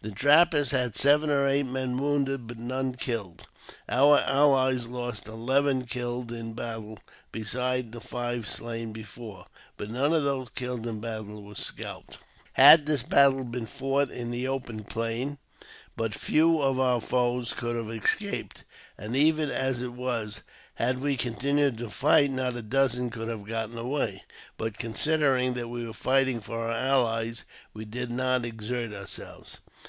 [0.00, 3.48] The trappers had seven or eight men wounded, but none killed.
[3.88, 7.00] Our allies lost eleven killed in battle,
[7.32, 9.46] besides the five slain before;
[9.76, 12.18] but none of those killed in battle were scalped.
[12.52, 15.36] Had this battle been fought in the open plain,
[15.96, 18.62] but few of our foes could have escaped;
[18.96, 20.44] and even as it was,
[20.76, 24.22] had we continued to fight, not a dozen could have got away.
[24.60, 29.58] But^ considering that we were fighting for our allies, we did not exert ourselves.